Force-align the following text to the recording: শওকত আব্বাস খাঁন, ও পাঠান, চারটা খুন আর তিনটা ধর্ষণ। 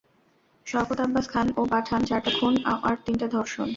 শওকত 0.67 0.99
আব্বাস 0.99 1.25
খাঁন, 1.29 1.47
ও 1.57 1.61
পাঠান, 1.65 2.01
চারটা 2.05 2.31
খুন 2.39 2.53
আর 2.83 2.95
তিনটা 3.05 3.27
ধর্ষণ। 3.27 3.69